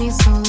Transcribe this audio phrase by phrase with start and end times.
[0.00, 0.45] me so